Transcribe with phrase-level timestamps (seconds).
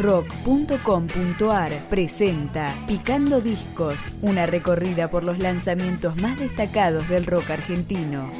[0.00, 8.30] rock.com.ar presenta Picando Discos, una recorrida por los lanzamientos más destacados del rock argentino.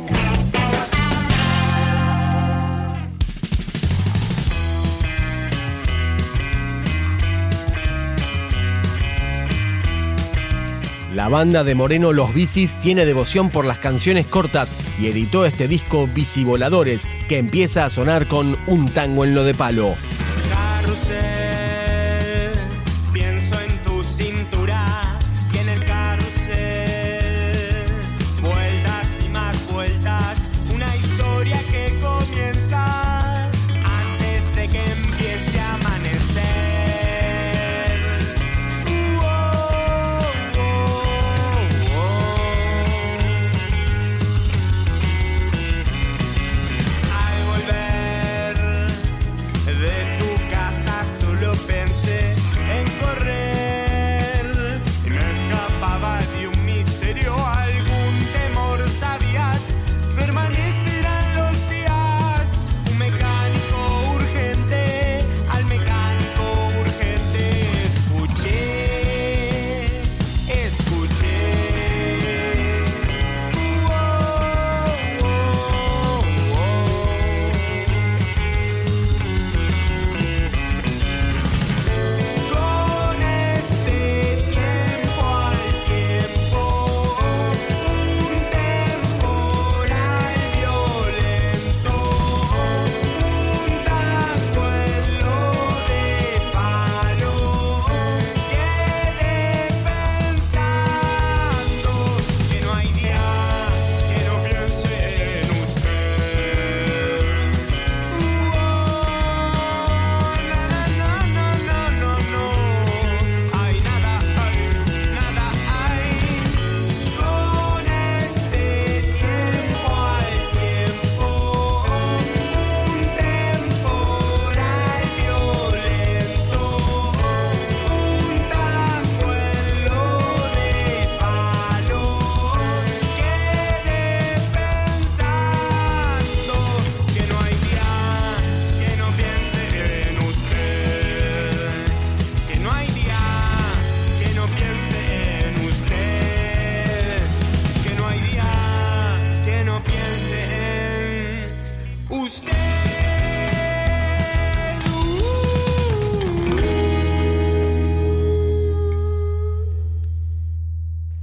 [11.14, 15.68] La banda de Moreno Los Bicis tiene devoción por las canciones cortas y editó este
[15.68, 19.96] disco Bicivoladores, que empieza a sonar con un tango en lo de palo.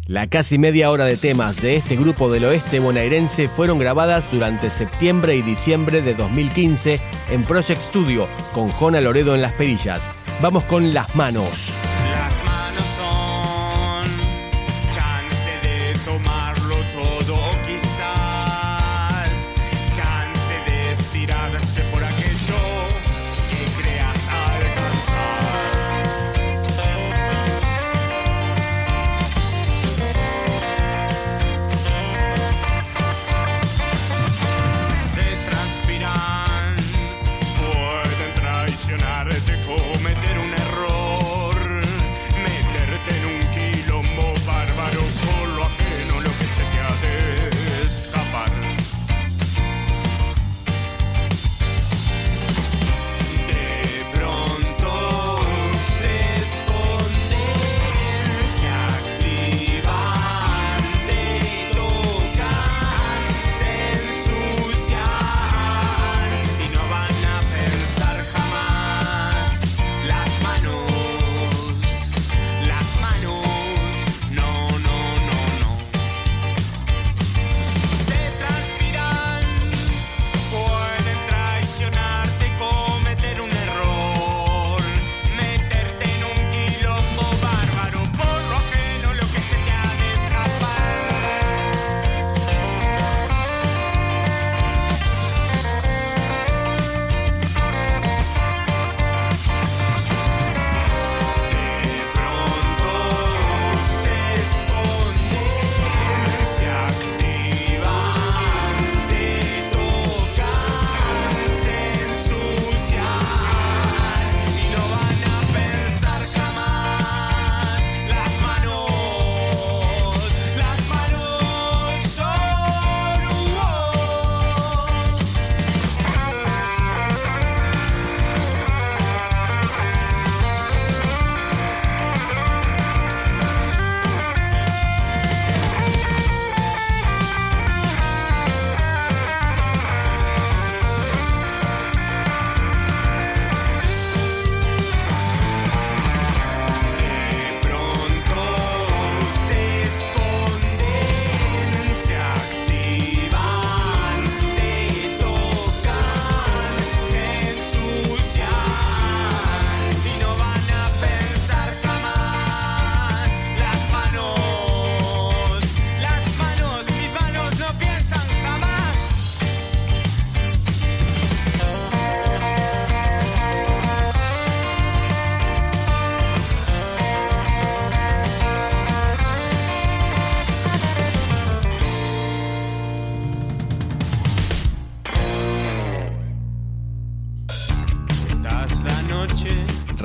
[0.07, 4.69] La casi media hora de temas de este grupo del oeste bonaerense fueron grabadas durante
[4.69, 10.09] septiembre y diciembre de 2015 en Project Studio con Jona Loredo en las perillas.
[10.41, 11.73] Vamos con Las Manos.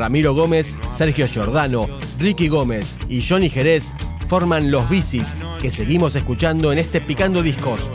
[0.02, 1.86] Ramiro Gómez, Sergio Giordano,
[2.18, 3.94] Ricky Gómez y Johnny Jerez
[4.26, 7.88] forman Los Bicis, que seguimos escuchando en este Picando Discos,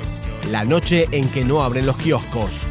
[0.49, 2.61] la noche en que no abren los kioscos.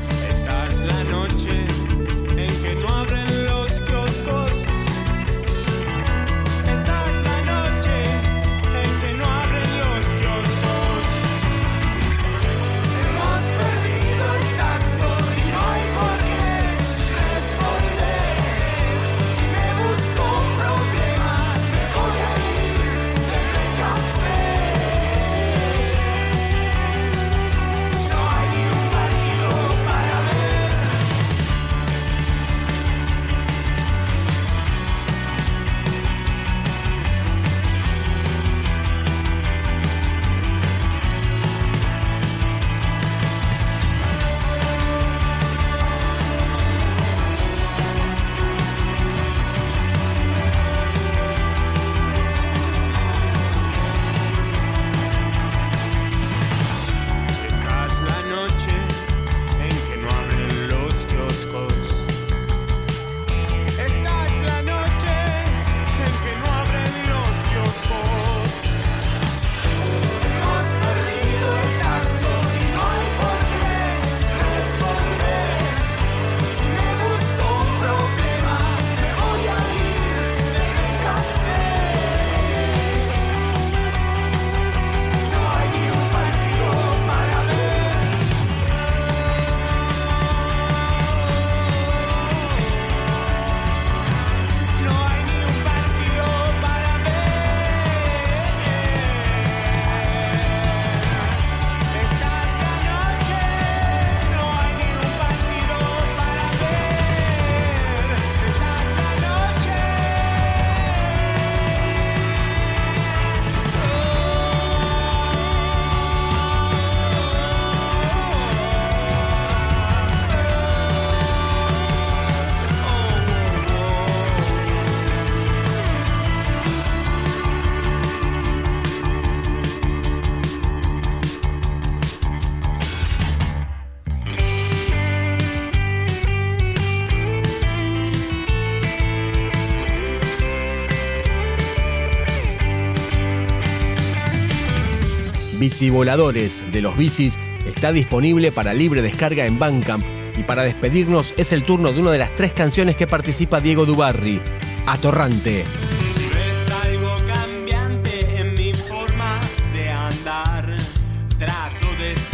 [145.58, 150.04] Bicivoladores de los bicis está disponible para libre descarga en Bandcamp
[150.36, 153.86] y para despedirnos es el turno de una de las tres canciones que participa Diego
[153.86, 154.40] Dubarri,
[154.86, 155.64] Atorrante.
[155.64, 156.66] Antes de lastimarte